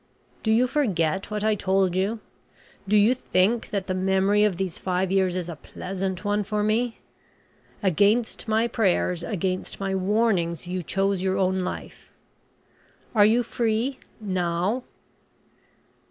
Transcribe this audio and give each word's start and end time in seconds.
Do 0.41 0.49
you 0.49 0.65
forget 0.65 1.29
what 1.29 1.43
I 1.43 1.53
told 1.53 1.95
you? 1.95 2.21
Do 2.87 2.97
you 2.97 3.13
think 3.13 3.69
that 3.69 3.85
the 3.85 3.93
memory 3.93 4.43
of 4.43 4.57
these 4.57 4.79
five 4.79 5.11
years 5.11 5.37
is 5.37 5.47
a 5.47 5.55
pleasant 5.55 6.25
one 6.25 6.43
for 6.43 6.63
me? 6.63 6.97
Against 7.83 8.47
my 8.47 8.67
prayers, 8.67 9.23
against 9.23 9.79
my 9.79 9.93
warnings, 9.93 10.65
you 10.65 10.81
chose 10.81 11.21
your 11.21 11.37
own 11.37 11.59
life. 11.59 12.11
Are 13.13 13.27
you 13.27 13.43
free 13.43 13.99
now?" 14.19 14.81